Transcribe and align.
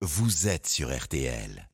vous 0.00 0.46
êtes 0.46 0.66
sur 0.68 0.96
RTL. 0.96 1.68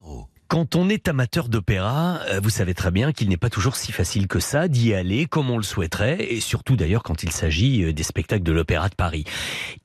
Oh. 0.00 0.26
Quand 0.48 0.76
on 0.76 0.88
est 0.88 1.08
amateur 1.08 1.48
d'opéra, 1.48 2.20
euh, 2.30 2.38
vous 2.40 2.50
savez 2.50 2.72
très 2.72 2.92
bien 2.92 3.12
qu'il 3.12 3.28
n'est 3.28 3.36
pas 3.36 3.50
toujours 3.50 3.74
si 3.74 3.90
facile 3.90 4.28
que 4.28 4.38
ça 4.38 4.68
d'y 4.68 4.94
aller 4.94 5.26
comme 5.26 5.50
on 5.50 5.56
le 5.56 5.64
souhaiterait, 5.64 6.32
et 6.32 6.38
surtout 6.38 6.76
d'ailleurs 6.76 7.02
quand 7.02 7.24
il 7.24 7.32
s'agit 7.32 7.82
euh, 7.82 7.92
des 7.92 8.04
spectacles 8.04 8.44
de 8.44 8.52
l'Opéra 8.52 8.88
de 8.88 8.94
Paris. 8.94 9.24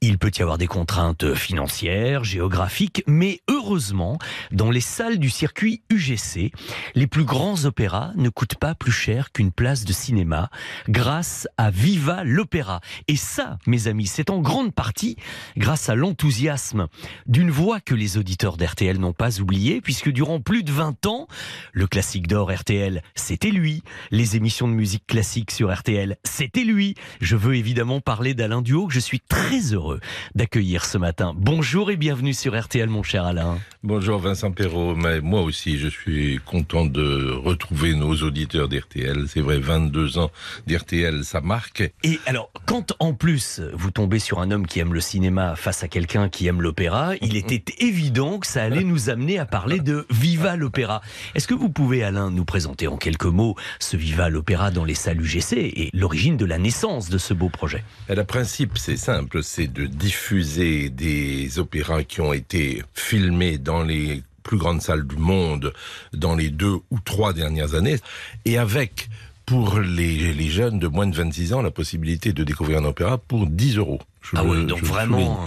Il 0.02 0.20
peut 0.20 0.29
y 0.38 0.42
avoir 0.44 0.60
des 0.60 0.68
contraintes 0.68 1.34
financières, 1.34 2.24
géographiques, 2.24 3.03
mais 3.08 3.39
heureusement, 3.49 4.19
dans 4.51 4.69
les 4.69 4.81
salles 4.81 5.17
du 5.17 5.31
circuit 5.31 5.81
UGC, 5.89 6.51
les 6.93 7.07
plus 7.07 7.23
grands 7.23 7.65
opéras 7.65 8.12
ne 8.15 8.29
coûtent 8.29 8.59
pas 8.59 8.75
plus 8.75 8.91
cher 8.91 9.31
qu'une 9.31 9.51
place 9.51 9.83
de 9.83 9.93
cinéma 9.93 10.51
grâce 10.87 11.47
à 11.57 11.71
Viva 11.71 12.23
l'Opéra. 12.23 12.81
Et 13.07 13.15
ça, 13.15 13.57
mes 13.65 13.87
amis, 13.87 14.05
c'est 14.05 14.29
en 14.29 14.39
grande 14.39 14.75
partie 14.75 15.15
grâce 15.57 15.89
à 15.89 15.96
l'enthousiasme 15.96 16.85
d'une 17.25 17.49
voix 17.49 17.80
que 17.80 17.95
les 17.95 18.20
auditeurs 18.20 18.57
d'RTL 18.57 18.99
n'ont 18.99 19.13
pas 19.13 19.39
oubliée, 19.39 19.81
puisque 19.81 20.09
durant 20.09 20.39
plus 20.51 20.63
de 20.63 20.71
20 20.73 21.05
ans. 21.05 21.27
Le 21.71 21.87
classique 21.87 22.27
d'or 22.27 22.51
RTL, 22.51 23.01
c'était 23.15 23.51
lui. 23.51 23.83
Les 24.09 24.35
émissions 24.35 24.67
de 24.67 24.73
musique 24.73 25.07
classique 25.07 25.49
sur 25.49 25.73
RTL, 25.73 26.17
c'était 26.25 26.65
lui. 26.65 26.95
Je 27.21 27.37
veux 27.37 27.55
évidemment 27.55 28.01
parler 28.01 28.33
d'Alain 28.33 28.61
Duo, 28.61 28.87
que 28.87 28.93
je 28.93 28.99
suis 28.99 29.21
très 29.21 29.71
heureux 29.71 30.01
d'accueillir 30.35 30.83
ce 30.83 30.97
matin. 30.97 31.33
Bonjour 31.37 31.89
et 31.89 31.95
bienvenue 31.95 32.33
sur 32.33 32.61
RTL, 32.61 32.89
mon 32.89 33.01
cher 33.01 33.23
Alain. 33.23 33.59
Bonjour 33.81 34.19
Vincent 34.19 34.51
Perrault, 34.51 34.93
mais 34.93 35.21
moi 35.21 35.41
aussi 35.41 35.79
je 35.79 35.87
suis 35.87 36.41
content 36.45 36.85
de 36.85 37.31
retrouver 37.31 37.95
nos 37.95 38.13
auditeurs 38.15 38.67
d'RTL. 38.67 39.27
C'est 39.29 39.39
vrai, 39.39 39.57
22 39.57 40.17
ans 40.17 40.31
d'RTL, 40.67 41.23
ça 41.23 41.39
marque. 41.39 41.93
Et 42.03 42.19
alors, 42.25 42.52
quand 42.65 42.91
en 42.99 43.13
plus 43.13 43.61
vous 43.73 43.89
tombez 43.89 44.19
sur 44.19 44.41
un 44.41 44.52
homme 44.52 44.67
qui 44.67 44.81
aime 44.81 44.93
le 44.93 44.99
cinéma 44.99 45.55
face 45.55 45.81
à 45.81 45.88
quelqu'un 45.88 46.27
qui 46.27 46.47
aime 46.47 46.61
l'opéra, 46.61 47.13
il 47.21 47.38
était 47.38 47.63
évident 47.79 48.38
que 48.38 48.47
ça 48.47 48.63
allait 48.63 48.83
nous 48.83 49.09
amener 49.09 49.39
à 49.39 49.45
parler 49.45 49.79
de 49.79 50.05
Viva 50.41 50.55
l'Opéra. 50.55 51.02
Est-ce 51.36 51.47
que 51.47 51.53
vous 51.53 51.70
pouvez, 51.70 52.03
Alain, 52.03 52.31
nous 52.31 52.45
présenter 52.45 52.88
en 52.88 52.97
quelques 52.97 53.25
mots 53.25 53.56
ce 53.78 53.95
Viva 53.95 54.28
l'Opéra 54.28 54.72
dans 54.72 54.83
les 54.83 54.95
salles 54.95 55.22
UGC 55.22 55.53
et 55.53 55.92
l'origine 55.94 56.36
de 56.36 56.45
la 56.45 56.58
naissance 56.58 57.09
de 57.09 57.20
ce 57.20 57.36
beau 57.36 57.50
projet? 57.50 57.83
Le 58.09 58.23
principe, 58.23 58.80
c'est 58.80 58.98
simple, 58.98 59.44
c'est 59.44 59.72
de 59.72 59.86
diffuser 59.86 60.89
des 60.89 61.59
opéras 61.59 62.02
qui 62.02 62.22
ont 62.22 62.33
été 62.33 62.81
filmés 62.95 63.59
dans 63.59 63.83
les 63.83 64.23
plus 64.42 64.58
grandes 64.58 64.81
salles 64.81 65.06
du 65.06 65.17
monde 65.17 65.73
dans 66.11 66.36
les 66.36 66.50
deux 66.50 66.78
ou 66.89 67.00
trois 67.05 67.33
dernières 67.33 67.76
années, 67.76 68.00
et 68.45 68.58
avec 68.58 69.09
pour 69.45 69.80
les, 69.80 70.33
les, 70.33 70.50
jeunes 70.50 70.80
de 70.80 70.88
moins 70.88 71.05
de 71.05 71.16
26 71.16 71.53
ans 71.53 71.61
la 71.61 71.70
possibilité 71.70 72.33
de 72.33 72.44
découvrir 72.44 72.80
un 72.80 72.86
opéra 72.86 73.20
pour 73.20 73.45
10 73.45 73.78
euros. 73.78 74.00
Je 74.23 74.38
ah 74.38 74.44
oui, 74.44 74.66
donc 74.66 74.81
vraiment... 74.81 75.45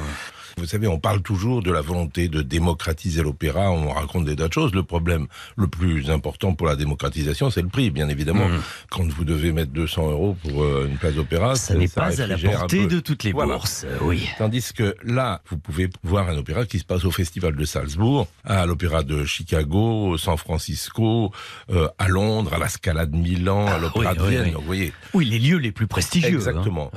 Vous 0.56 0.66
savez, 0.66 0.86
on 0.86 1.00
parle 1.00 1.20
toujours 1.20 1.62
de 1.62 1.72
la 1.72 1.80
volonté 1.80 2.28
de 2.28 2.40
démocratiser 2.40 3.22
l'opéra, 3.22 3.72
on 3.72 3.90
raconte 3.90 4.24
des 4.24 4.36
tas 4.36 4.48
de 4.48 4.52
choses. 4.52 4.72
Le 4.72 4.84
problème 4.84 5.26
le 5.56 5.66
plus 5.66 6.10
important 6.10 6.54
pour 6.54 6.68
la 6.68 6.76
démocratisation, 6.76 7.50
c'est 7.50 7.62
le 7.62 7.68
prix, 7.68 7.90
bien 7.90 8.08
évidemment. 8.08 8.48
Mmh. 8.48 8.62
Quand 8.90 9.04
vous 9.04 9.24
devez 9.24 9.50
mettre 9.50 9.72
200 9.72 10.10
euros 10.12 10.36
pour 10.42 10.62
euh, 10.62 10.86
une 10.88 10.96
place 10.96 11.14
d'opéra, 11.14 11.56
ça 11.56 11.74
n'est 11.74 11.88
pas 11.88 12.20
à 12.20 12.26
la 12.26 12.38
portée 12.38 12.86
de 12.86 13.00
toutes 13.00 13.24
les 13.24 13.32
bourses. 13.32 13.84
Euh, 13.84 13.98
oui. 14.02 14.28
Tandis 14.38 14.72
que 14.72 14.94
là, 15.02 15.42
vous 15.50 15.58
pouvez 15.58 15.90
voir 16.04 16.28
un 16.28 16.36
opéra 16.36 16.66
qui 16.66 16.78
se 16.78 16.84
passe 16.84 17.04
au 17.04 17.10
Festival 17.10 17.56
de 17.56 17.64
Salzbourg, 17.64 18.28
à 18.44 18.64
l'Opéra 18.64 19.02
de 19.02 19.24
Chicago, 19.24 20.16
San 20.18 20.36
Francisco, 20.36 21.32
euh, 21.70 21.88
à 21.98 22.08
Londres, 22.08 22.54
à 22.54 22.58
la 22.58 22.68
Scala 22.68 23.06
de 23.06 23.16
Milan, 23.16 23.66
à 23.66 23.72
ah, 23.72 23.78
l'Opéra 23.78 24.14
de 24.14 24.22
Vienne. 24.22 24.44
Oui, 24.44 24.52
Vous 24.54 24.62
voyez. 24.62 24.92
Oui, 25.14 25.24
les 25.24 25.40
lieux 25.40 25.58
les 25.58 25.72
plus 25.72 25.88
prestigieux. 25.88 26.28
Hein. 26.28 26.34
Exactement. 26.34 26.92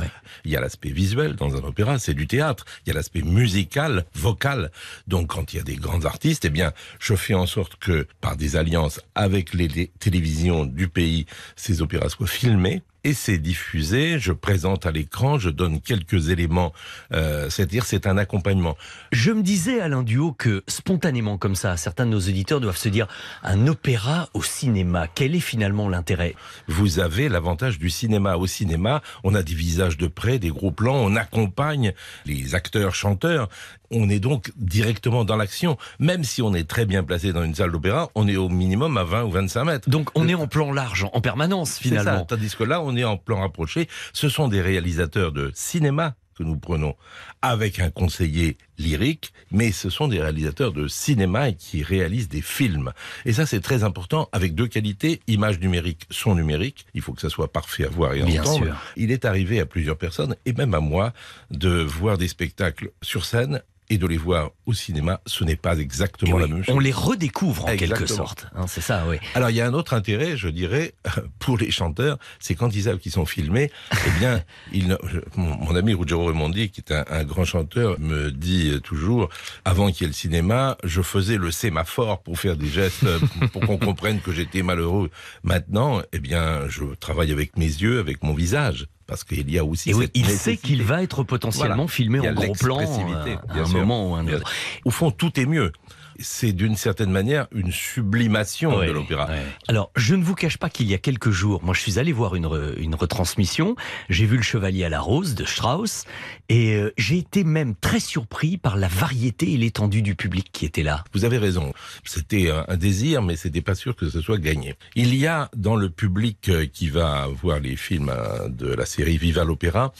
Il 0.45 0.52
y 0.52 0.55
a 0.55 0.61
l'aspect 0.61 0.92
visuel 0.92 1.36
dans 1.36 1.55
un 1.55 1.64
opéra, 1.64 1.97
c'est 1.97 2.14
du 2.14 2.27
théâtre. 2.27 2.66
Il 2.86 2.89
y 2.89 2.92
a 2.92 2.95
l'aspect 2.95 3.23
musical 3.23 3.47
musical, 3.48 4.03
vocal. 4.14 4.72
Donc 5.08 5.28
quand 5.28 5.53
il 5.53 5.58
y 5.58 5.59
a 5.59 5.64
des 5.64 5.78
grands 5.78 6.03
artistes, 6.03 6.44
eh 6.44 6.50
bien, 6.50 6.73
je 7.00 7.16
fais 7.16 7.34
en 7.34 7.45
sorte 7.45 7.78
que 7.78 8.06
par 8.20 8.36
des 8.36 8.58
alliances 8.58 9.00
avec 9.16 9.54
les 9.54 9.88
télévisions 10.00 10.66
du 10.66 10.89
pays, 10.89 11.26
ces 11.56 11.81
opéras 11.81 12.09
soient 12.09 12.27
filmés 12.27 12.82
et 13.08 13.14
c'est 13.14 13.38
diffusé, 13.38 14.20
je 14.20 14.34
présente 14.34 14.86
à 14.86 14.92
l'écran, 14.92 15.40
je 15.40 15.50
donne 15.50 15.80
quelques 15.80 16.28
éléments, 16.28 16.73
euh, 17.14 17.50
c'est-à-dire 17.50 17.86
c'est 17.86 18.06
un 18.06 18.18
accompagnement. 18.18 18.76
Je 19.14 19.32
me 19.32 19.44
disais 19.44 19.80
Alain 19.80 20.04
Duo 20.04 20.34
que 20.34 20.62
spontanément 20.68 21.38
comme 21.38 21.56
ça, 21.56 21.78
certains 21.78 22.06
de 22.06 22.12
nos 22.12 22.20
auditeurs 22.20 22.60
doivent 22.60 22.76
se 22.76 22.90
dire 22.90 23.08
un 23.44 23.66
opéra 23.68 24.28
au 24.34 24.44
cinéma, 24.44 25.08
quel 25.08 25.36
est 25.36 25.40
finalement 25.40 25.88
l'intérêt? 25.88 26.36
Vous 26.68 27.00
avez 27.00 27.30
l'avantage 27.30 27.80
du 27.80 27.90
cinéma. 27.90 28.36
Au 28.36 28.45
cinéma, 28.45 29.02
on 29.24 29.36
a 29.36 29.42
des 29.42 29.54
visages 29.54 29.95
de 29.95 30.08
près, 30.08 30.38
des 30.38 30.50
gros 30.50 30.72
plans, 30.72 30.98
on 30.98 31.16
accompagne 31.16 31.94
les 32.26 32.56
acteurs, 32.56 32.94
chanteurs, 32.94 33.48
on 33.92 34.09
est 34.09 34.20
donc 34.20 34.52
directement 34.58 35.25
dans 35.25 35.36
l'action. 35.36 35.77
Même 35.99 36.23
si 36.23 36.42
on 36.42 36.53
est 36.53 36.67
très 36.67 36.86
bien 36.86 37.03
placé 37.03 37.33
dans 37.33 37.43
une 37.43 37.55
salle 37.55 37.71
d'opéra, 37.71 38.09
on 38.15 38.27
est 38.27 38.37
au 38.37 38.49
minimum 38.49 38.98
à 38.98 39.03
20 39.03 39.23
ou 39.23 39.31
25 39.31 39.64
mètres. 39.65 39.89
Donc 39.89 40.09
on 40.15 40.27
est 40.27 40.36
en 40.36 40.48
plan 40.48 40.71
large, 40.71 41.08
en 41.14 41.21
permanence 41.21 41.77
finalement. 41.77 42.20
Ça. 42.20 42.26
Tandis 42.26 42.55
que 42.55 42.64
là, 42.64 42.81
on 42.81 42.95
est 42.95 43.03
en 43.03 43.17
plan 43.17 43.39
rapproché. 43.42 43.87
Ce 44.14 44.30
sont 44.30 44.47
des 44.47 44.61
réalisateurs 44.61 45.31
de 45.31 45.52
cinéma 45.53 46.15
que 46.37 46.43
nous 46.43 46.58
prenons 46.58 46.95
avec 47.42 47.80
un 47.80 47.89
conseiller 47.89 48.58
lyrique, 48.77 49.33
mais 49.52 49.71
ce 49.71 49.89
sont 49.89 50.08
des 50.08 50.21
réalisateurs 50.21 50.71
de 50.71 50.87
cinéma 50.87 51.52
qui 51.52 51.83
réalisent 51.83 52.30
des 52.30 52.42
films. 52.42 52.93
Et 53.26 53.33
ça, 53.33 53.45
c'est 53.45 53.59
très 53.59 53.83
important 53.83 54.30
avec 54.31 54.53
deux 54.53 54.67
qualités, 54.67 55.21
image 55.27 55.59
numérique, 55.59 56.05
son 56.11 56.36
numérique. 56.36 56.86
Il 56.93 57.02
faut 57.02 57.14
que 57.14 57.21
ça 57.21 57.30
soit 57.30 57.52
parfait 57.52 57.86
à 57.86 57.89
voir 57.89 58.14
et 58.14 58.21
à 58.21 58.26
Bien 58.26 58.42
entendre. 58.42 58.65
Sûr. 58.65 58.76
Il 58.95 59.11
est 59.11 59.26
arrivé 59.26 59.59
à 59.59 59.65
plusieurs 59.65 59.97
personnes, 59.97 60.36
et 60.45 60.53
même 60.53 60.73
à 60.73 60.80
moi, 60.80 61.11
de 61.49 61.70
voir 61.70 62.17
des 62.17 62.27
spectacles 62.27 62.92
sur 63.02 63.26
scène 63.26 63.61
et 63.89 63.98
de 63.98 64.05
les 64.05 64.17
voir 64.17 64.52
au 64.65 64.73
cinéma, 64.73 65.21
ce 65.25 65.43
n'est 65.43 65.55
pas 65.55 65.77
exactement 65.77 66.36
oui, 66.36 66.42
la 66.42 66.48
même 66.48 66.64
chose. 66.64 66.75
On 66.75 66.80
les 66.80 66.92
redécouvre 66.92 67.65
en 67.65 67.67
exactement. 67.70 67.98
quelque 67.99 68.14
sorte. 68.14 68.48
Hein, 68.55 68.65
c'est 68.67 68.81
ça, 68.81 69.05
oui. 69.08 69.17
Alors 69.33 69.49
il 69.49 69.55
y 69.55 69.61
a 69.61 69.67
un 69.67 69.73
autre 69.73 69.93
intérêt, 69.93 70.36
je 70.36 70.49
dirais, 70.49 70.93
pour 71.39 71.58
les 71.58 71.71
chanteurs, 71.71 72.17
c'est 72.39 72.55
quand 72.55 72.76
ils 72.76 72.83
savent 72.83 72.99
qu'ils 72.99 73.11
sont 73.11 73.26
filmés. 73.26 73.71
eh 73.92 74.20
bien, 74.20 74.43
mon, 75.36 75.58
mon, 75.58 75.76
ami 75.76 75.93
Ruggero 75.93 76.26
Raimondi, 76.26 76.70
qui 76.70 76.81
est 76.81 76.92
un, 76.92 77.05
un, 77.09 77.23
grand 77.23 77.45
chanteur, 77.45 77.99
me 77.99 78.31
dit 78.31 78.80
toujours, 78.83 79.30
avant 79.64 79.92
qu'il 79.92 80.02
y 80.02 80.03
ait 80.05 80.08
le 80.08 80.14
cinéma, 80.14 80.77
je 80.83 81.02
faisais 81.02 81.37
le 81.37 81.52
sémaphore 81.52 82.21
pour 82.21 82.39
faire 82.39 82.58
des 82.58 82.67
gestes, 82.67 83.05
pour 83.53 83.61
qu'on 83.61 83.77
comprenne 83.87 84.20
que 84.20 84.31
j'étais 84.31 84.64
malheureux. 84.64 85.09
Maintenant, 85.43 86.02
eh 86.11 86.20
bien, 86.20 86.67
je 86.67 86.83
travaille 86.99 87.31
avec 87.31 87.58
mes 87.58 87.65
yeux, 87.65 87.99
avec 87.99 88.23
mon 88.23 88.33
visage 88.33 88.87
parce 89.08 89.23
qu'il 89.23 89.50
y 89.50 89.58
a 89.58 89.66
aussi. 89.66 89.90
Et 89.90 89.94
oui, 89.94 90.10
il 90.14 90.28
sait 90.28 90.58
qu'il 90.58 90.84
va 90.84 91.02
être 91.02 91.23
potentiellement 91.23 91.76
voilà. 91.76 91.88
filmé 91.88 92.20
en 92.20 92.34
gros 92.34 92.54
plan 92.54 92.80
euh, 92.80 93.36
à 93.50 93.60
un 93.60 93.66
sûr. 93.66 93.80
moment 93.80 94.12
ou 94.12 94.16
un 94.16 94.28
autre. 94.28 94.52
Au 94.86 94.92
fond, 94.92 95.12
tout 95.12 95.40
est 95.40 95.45
mieux 95.45 95.72
c'est 96.20 96.54
d'une 96.54 96.76
certaine 96.76 97.11
manière 97.11 97.48
une 97.52 97.72
sublimation 97.72 98.78
ouais, 98.78 98.88
de 98.88 98.92
l'opéra. 98.92 99.28
Ouais. 99.28 99.44
Alors, 99.67 99.92
je 99.95 100.16
ne 100.16 100.23
vous 100.23 100.36
cache 100.36 100.58
pas 100.58 100.70
qu'il 100.70 100.88
y 100.88 100.94
a 100.94 100.98
quelques 100.98 101.32
jours, 101.32 101.64
moi 101.64 101.73
je 101.73 101.82
suis 101.82 102.00
allé 102.00 102.11
voir 102.11 102.36
une, 102.36 102.45
re, 102.45 102.73
une 102.78 102.95
retransmission, 102.95 103.76
j'ai 104.10 104.26
vu 104.26 104.38
Le 104.38 104.44
Chevalier 104.44 104.83
à 104.83 104.89
la 104.89 105.00
Rose 105.00 105.36
de 105.36 105.45
Strauss, 105.45 106.06
et 106.50 106.76
euh, 106.76 106.94
j'ai 106.98 107.17
été 107.17 107.44
même 107.44 107.76
très 107.76 108.00
surpris 108.00 108.58
par 108.58 108.77
la 108.77 108.88
variété 108.88 109.54
et 109.54 109.58
l'étendue 109.58 110.02
du 110.02 110.16
public 110.16 110.50
qui 110.52 110.66
était 110.66 110.83
là. 110.83 111.04
Vous 111.14 111.26
avez 111.26 111.38
raison, 111.38 111.73
c'était 112.04 112.52
un, 112.52 112.66
un 112.67 112.77
désir, 112.77 113.22
mais 113.22 113.36
c'était 113.36 113.61
pas 113.61 113.76
sûr 113.76 113.95
que 113.95 114.10
ce 114.10 114.22
soit 114.22 114.38
gagné. 114.38 114.76
Il 114.95 115.16
y 115.16 115.27
a 115.27 115.50
dans 115.56 115.76
le 115.76 115.89
public 115.89 116.50
euh, 116.50 116.66
qui 116.66 116.89
va 116.89 117.27
voir 117.27 117.60
les 117.60 117.76
films 117.76 118.10
euh, 118.10 118.50
de 118.50 118.67
la 118.67 118.86
série 118.86 119.17
Viva 119.17 119.44
l'Opéra, 119.44 119.94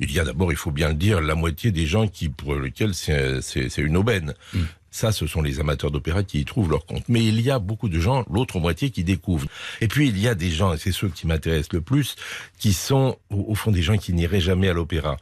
il 0.00 0.12
y 0.12 0.18
a 0.18 0.24
d'abord, 0.24 0.52
il 0.52 0.58
faut 0.58 0.70
bien 0.70 0.88
le 0.88 0.94
dire, 0.94 1.20
la 1.20 1.34
moitié 1.34 1.70
des 1.70 1.86
gens 1.86 2.08
qui 2.08 2.28
pour 2.28 2.54
lesquels 2.56 2.94
c'est 2.94 3.78
une 3.78 3.96
aubaine. 3.96 4.34
Mm. 4.52 4.60
Ça, 4.92 5.10
ce 5.10 5.26
sont 5.26 5.42
les 5.42 5.58
amateurs 5.58 5.90
d'opéra 5.90 6.22
qui 6.22 6.40
y 6.40 6.44
trouvent 6.44 6.70
leur 6.70 6.86
compte. 6.86 7.08
Mais 7.08 7.24
il 7.24 7.40
y 7.40 7.50
a 7.50 7.58
beaucoup 7.58 7.88
de 7.88 7.98
gens, 7.98 8.24
l'autre 8.30 8.60
moitié, 8.60 8.90
qui 8.90 9.02
découvrent. 9.02 9.48
Et 9.80 9.88
puis, 9.88 10.08
il 10.08 10.18
y 10.18 10.28
a 10.28 10.36
des 10.36 10.50
gens, 10.50 10.74
et 10.74 10.78
c'est 10.78 10.92
ceux 10.92 11.08
qui 11.08 11.26
m'intéressent 11.26 11.72
le 11.72 11.80
plus, 11.80 12.14
qui 12.58 12.72
sont, 12.72 13.16
au, 13.30 13.54
fond, 13.54 13.72
des 13.72 13.82
gens 13.82 13.96
qui 13.96 14.12
n'iraient 14.12 14.40
jamais 14.40 14.68
à 14.68 14.74
l'opéra. 14.74 15.16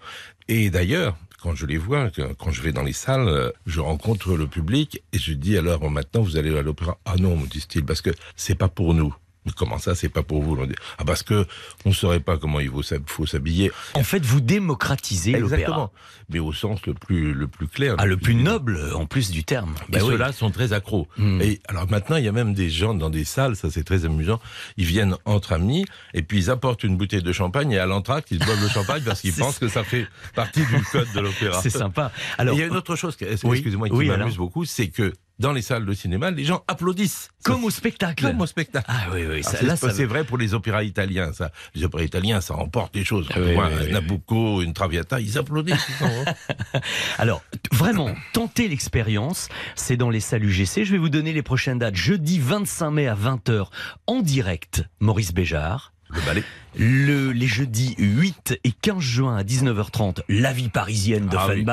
Et 0.49 0.69
d'ailleurs, 0.71 1.17
quand 1.41 1.55
je 1.55 1.65
les 1.67 1.79
vois, 1.79 2.11
quand 2.39 2.51
je 2.51 2.61
vais 2.61 2.73
dans 2.73 2.83
les 2.83 2.93
salles, 2.93 3.53
je 3.65 3.81
rencontre 3.81 4.37
le 4.37 4.47
public 4.47 5.03
et 5.13 5.19
je 5.19 5.33
dis 5.33 5.57
alors 5.57 5.91
maintenant 5.91 6.21
vous 6.21 6.37
allez 6.37 6.55
à 6.55 6.61
l'opéra. 6.61 6.99
Ah 7.07 7.15
non, 7.19 7.37
me 7.37 7.47
disent-ils, 7.47 7.85
parce 7.85 8.03
que 8.03 8.11
c'est 8.37 8.57
pas 8.57 8.69
pour 8.69 8.93
nous. 8.93 9.15
Comment 9.57 9.79
ça, 9.79 9.95
c'est 9.95 10.11
pas 10.11 10.23
pour 10.23 10.43
vous 10.43 10.59
Ah 10.99 11.05
parce 11.05 11.23
que 11.23 11.47
on 11.85 11.93
saurait 11.93 12.21
pas 12.21 12.37
comment 12.37 12.61
il 12.61 12.71
faut 13.07 13.27
s'habiller. 13.27 13.73
En 13.95 14.05
fait, 14.05 14.25
vous 14.25 14.41
démocratisez 14.41 15.35
Exactement. 15.35 15.91
Mais 16.29 16.39
au 16.39 16.53
sens 16.53 16.85
le 16.87 16.95
plus 16.95 17.33
le 17.33 17.49
plus 17.49 17.67
clair. 17.67 17.97
Ah, 17.99 18.07
le 18.07 18.17
plus 18.17 18.35
noble 18.35 18.79
en 18.95 19.07
plus 19.07 19.31
du 19.31 19.43
terme. 19.43 19.75
Bah, 19.89 19.99
ben 19.99 20.01
ceux-là 20.01 20.29
oui. 20.29 20.35
sont 20.35 20.51
très 20.51 20.73
accros. 20.73 21.09
Mmh. 21.17 21.41
Et 21.41 21.61
alors 21.67 21.91
maintenant, 21.91 22.17
il 22.17 22.25
y 22.25 22.29
a 22.29 22.33
même 22.33 22.55
des 22.55 22.71
gens 22.71 22.95
dans 22.95 23.11
des 23.11 23.25
salles, 23.25 23.57
ça 23.57 23.71
c'est 23.71 23.83
très 23.83 24.05
amusant. 24.05 24.41
Ils 24.77 24.85
viennent 24.85 25.17
entre 25.25 25.53
amis 25.53 25.87
et 26.15 26.23
puis 26.23 26.39
ils 26.39 26.51
apportent 26.51 26.85
une 26.85 26.97
bouteille 26.97 27.23
de 27.23 27.33
champagne 27.33 27.73
et 27.73 27.79
à 27.79 27.87
l'entracte 27.87 28.31
ils 28.31 28.39
boivent 28.39 28.63
le 28.63 28.69
champagne 28.69 29.03
parce 29.05 29.23
qu'ils 29.23 29.33
pensent 29.39 29.59
que 29.59 29.69
ça 29.69 29.83
fait 29.83 30.07
partie 30.35 30.65
du 30.65 30.83
code 30.93 31.09
de 31.15 31.21
l'opéra. 31.21 31.61
C'est 31.63 31.71
sympa. 31.71 32.13
Alors 32.39 32.55
il 32.55 32.61
y 32.61 32.63
a 32.63 32.67
une 32.67 32.77
autre 32.77 32.95
chose, 32.95 33.17
excusez-moi, 33.21 33.89
qui 33.89 33.95
oui, 33.95 34.09
m'amuse 34.09 34.37
beaucoup, 34.37 34.65
c'est 34.65 34.89
que 34.89 35.13
dans 35.41 35.53
les 35.53 35.63
salles 35.63 35.85
de 35.87 35.93
cinéma, 35.95 36.31
les 36.31 36.45
gens 36.45 36.63
applaudissent. 36.69 37.31
Comme 37.43 37.65
au 37.65 37.71
spectacle. 37.71 38.25
Comme 38.25 38.41
au 38.41 38.47
spectacle. 38.47 38.85
Ah 38.89 39.07
oui, 39.13 39.25
oui. 39.29 39.43
Ça, 39.43 39.57
c'est- 39.59 39.67
là, 39.67 39.75
ça 39.75 39.91
c'est 39.91 40.05
vrai 40.05 40.23
pour 40.25 40.37
les 40.39 40.55
opéras 40.55 40.85
italiens, 40.85 41.33
ça. 41.33 41.51
Les 41.75 41.83
opéras 41.85 42.05
italiens, 42.05 42.41
ça 42.41 42.55
remporte 42.55 42.93
des 42.95 43.05
choses. 43.05 43.27
Oui, 43.37 43.55
oui. 43.57 43.91
Nabucco, 43.93 44.61
une 44.63 44.75
Traviata, 44.75 45.19
ils 45.19 45.39
applaudissent. 45.39 45.89
Alors, 47.19 47.43
vraiment, 47.73 48.15
tentez 48.33 48.69
l'expérience. 48.69 49.49
C'est 49.75 49.97
dans 49.97 50.11
les 50.11 50.21
salles 50.21 50.45
UGC. 50.45 50.85
Je 50.85 50.93
vais 50.93 50.99
vous 50.99 51.09
donner 51.09 51.33
les 51.33 51.43
prochaines 51.43 51.79
dates. 51.79 51.97
Jeudi 51.97 52.39
25 52.39 52.91
mai 52.91 53.09
à 53.09 53.15
20h 53.15 53.67
en 54.07 54.21
direct, 54.21 54.85
Maurice 55.01 55.33
Béjart. 55.33 55.93
Le 56.13 56.27
ballet. 56.27 56.45
Le, 56.77 57.33
les 57.33 57.47
jeudis 57.49 57.97
8 57.99 58.61
et 58.63 58.71
15 58.71 59.01
juin 59.01 59.37
à 59.37 59.43
19h30, 59.43 60.21
La 60.29 60.53
vie 60.53 60.69
parisienne 60.69 61.27
de 61.27 61.37
Ah 61.37 61.49
oui. 61.49 61.67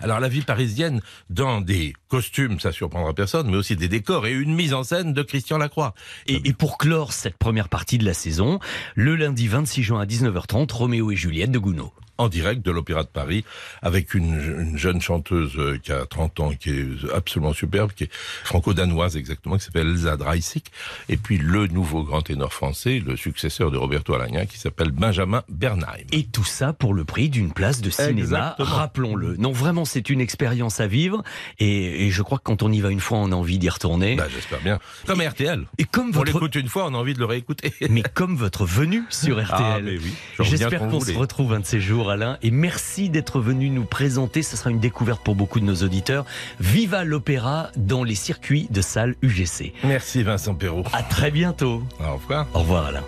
Alors 0.00 0.20
la 0.20 0.28
vie 0.28 0.42
parisienne, 0.42 1.00
dans 1.30 1.60
des 1.62 1.94
costumes, 2.08 2.60
ça 2.60 2.70
surprendra 2.70 3.14
personne, 3.14 3.50
mais 3.50 3.56
aussi 3.56 3.76
des 3.76 3.88
décors 3.88 4.26
et 4.26 4.32
une 4.32 4.54
mise 4.54 4.74
en 4.74 4.82
scène 4.84 5.14
de 5.14 5.22
Christian 5.22 5.56
Lacroix. 5.56 5.94
Et, 6.26 6.40
et 6.44 6.52
pour 6.52 6.76
clore 6.76 7.12
cette 7.12 7.38
première 7.38 7.70
partie 7.70 7.96
de 7.96 8.04
la 8.04 8.14
saison, 8.14 8.58
le 8.94 9.16
lundi 9.16 9.48
26 9.48 9.82
juin 9.82 10.00
à 10.00 10.06
19h30, 10.06 10.70
Roméo 10.72 11.10
et 11.10 11.16
Juliette 11.16 11.50
de 11.50 11.58
Gounod. 11.58 11.90
En 12.22 12.28
direct 12.28 12.64
de 12.64 12.70
l'Opéra 12.70 13.02
de 13.02 13.08
Paris 13.08 13.44
avec 13.82 14.14
une, 14.14 14.34
une 14.60 14.78
jeune 14.78 15.00
chanteuse 15.00 15.52
euh, 15.56 15.78
qui 15.82 15.92
a 15.92 16.06
30 16.06 16.40
ans, 16.40 16.52
qui 16.58 16.70
est 16.70 16.86
absolument 17.14 17.52
superbe, 17.52 17.92
qui 17.92 18.04
est 18.04 18.10
franco-danoise 18.44 19.16
exactement, 19.16 19.56
qui 19.56 19.64
s'appelle 19.64 19.88
Elsa 19.88 20.16
Dreisig, 20.16 20.64
et 21.08 21.16
puis 21.16 21.38
le 21.38 21.66
nouveau 21.66 22.02
grand 22.04 22.22
ténor 22.22 22.52
français, 22.52 23.02
le 23.04 23.16
successeur 23.16 23.70
de 23.70 23.76
Roberto 23.76 24.14
Alagna, 24.14 24.46
qui 24.46 24.58
s'appelle 24.58 24.90
Benjamin 24.90 25.42
Bernheim. 25.48 26.06
Et 26.12 26.24
tout 26.24 26.44
ça 26.44 26.72
pour 26.72 26.94
le 26.94 27.04
prix 27.04 27.28
d'une 27.28 27.52
place 27.52 27.80
de 27.80 27.90
cinéma, 27.90 28.54
rappelons-le. 28.58 29.36
Non, 29.36 29.52
vraiment, 29.52 29.84
c'est 29.84 30.10
une 30.10 30.20
expérience 30.20 30.80
à 30.80 30.86
vivre. 30.86 31.22
Et, 31.58 32.06
et 32.06 32.10
je 32.10 32.22
crois 32.22 32.38
que 32.38 32.44
quand 32.44 32.62
on 32.62 32.70
y 32.72 32.80
va 32.80 32.90
une 32.90 33.00
fois, 33.00 33.18
on 33.18 33.32
a 33.32 33.34
envie 33.34 33.58
d'y 33.58 33.68
retourner. 33.68 34.16
Bah, 34.16 34.26
J'espère 34.32 34.60
bien. 34.60 34.78
Comme 35.06 35.20
RTL. 35.20 35.66
et 35.78 35.84
comme 35.84 36.08
On 36.08 36.12
votre... 36.12 36.32
l'écoute 36.32 36.54
une 36.54 36.68
fois, 36.68 36.86
on 36.86 36.94
a 36.94 36.98
envie 36.98 37.14
de 37.14 37.18
le 37.18 37.24
réécouter. 37.24 37.72
Mais 37.90 38.02
comme 38.14 38.36
votre 38.36 38.64
venue 38.64 39.04
sur 39.10 39.42
RTL. 39.42 39.58
Ah, 39.60 39.78
oui. 39.82 40.00
Reviens 40.38 40.56
J'espère 40.56 40.88
qu'on 40.88 41.00
se 41.00 41.12
retrouve 41.12 41.52
un 41.54 41.60
de 41.60 41.66
ces 41.66 41.80
jours, 41.80 42.10
Alain. 42.12 42.38
Et 42.42 42.50
merci 42.50 43.08
d'être 43.10 43.40
venu 43.40 43.70
nous 43.70 43.84
présenter. 43.84 44.42
Ce 44.42 44.56
sera 44.56 44.70
une 44.70 44.80
découverte 44.80 45.22
pour 45.22 45.34
beaucoup 45.34 45.60
de 45.60 45.64
nos 45.64 45.76
auditeurs. 45.76 46.24
Viva 46.60 47.04
l'opéra 47.04 47.70
dans 47.76 48.04
les 48.04 48.14
circuits 48.14 48.68
de 48.70 48.80
salle 48.80 49.16
UGC. 49.22 49.72
Merci 49.84 50.22
Vincent 50.22 50.54
Perrault. 50.54 50.84
À 50.92 51.02
très 51.02 51.30
bientôt. 51.30 51.82
Au 52.00 52.14
revoir. 52.14 52.46
Au 52.54 52.60
revoir, 52.60 52.86
Alain. 52.86 53.02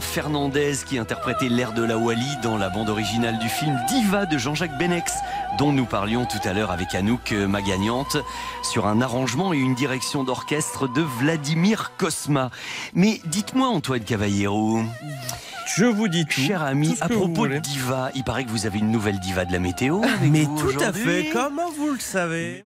Fernandez 0.00 0.72
qui 0.86 0.98
interprétait 0.98 1.48
l'air 1.48 1.72
de 1.72 1.82
la 1.82 1.96
Wally 1.96 2.36
dans 2.42 2.56
la 2.58 2.68
bande 2.68 2.88
originale 2.88 3.38
du 3.38 3.48
film 3.48 3.78
Diva 3.88 4.26
de 4.26 4.38
Jean-Jacques 4.38 4.76
Benex, 4.78 5.12
dont 5.58 5.72
nous 5.72 5.84
parlions 5.84 6.26
tout 6.26 6.38
à 6.48 6.52
l'heure 6.52 6.70
avec 6.70 6.94
Anouk 6.94 7.32
euh, 7.32 7.46
Magagnante, 7.46 8.16
sur 8.62 8.86
un 8.86 9.00
arrangement 9.00 9.52
et 9.52 9.58
une 9.58 9.74
direction 9.74 10.24
d'orchestre 10.24 10.88
de 10.88 11.02
Vladimir 11.02 11.92
Kosma. 11.98 12.50
Mais 12.94 13.20
dites-moi 13.26 13.68
Antoine 13.68 14.04
Cavallero, 14.04 14.82
Je 15.66 15.84
vous 15.84 16.08
dis 16.08 16.24
tout. 16.24 16.40
cher 16.40 16.62
ami, 16.62 16.96
à 17.00 17.08
propos 17.08 17.46
de 17.46 17.58
diva, 17.58 18.10
il 18.14 18.24
paraît 18.24 18.44
que 18.44 18.50
vous 18.50 18.66
avez 18.66 18.78
une 18.78 18.90
nouvelle 18.90 19.20
diva 19.20 19.44
de 19.44 19.52
la 19.52 19.58
météo. 19.58 20.02
avec 20.02 20.30
Mais 20.30 20.44
vous 20.44 20.72
tout 20.72 20.80
à 20.80 20.92
fait, 20.92 21.30
comment 21.32 21.70
vous 21.70 21.92
le 21.92 22.00
savez? 22.00 22.64